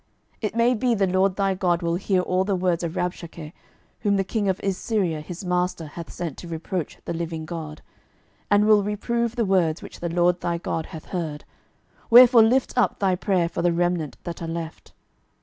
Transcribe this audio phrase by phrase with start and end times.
[0.41, 3.53] 12:019:004 It may be the LORD thy God will hear all the words of Rabshakeh,
[3.99, 7.83] whom the king of Assyria his master hath sent to reproach the living God;
[8.49, 11.45] and will reprove the words which the LORD thy God hath heard:
[12.09, 14.91] wherefore lift up thy prayer for the remnant that are left.